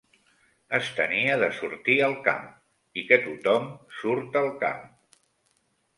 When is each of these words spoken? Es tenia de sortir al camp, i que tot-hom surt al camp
Es 0.77 0.87
tenia 0.99 1.35
de 1.43 1.49
sortir 1.57 1.97
al 2.07 2.17
camp, 2.29 2.49
i 3.03 3.07
que 3.11 3.21
tot-hom 3.27 3.71
surt 3.99 4.41
al 4.45 4.51
camp 4.65 4.83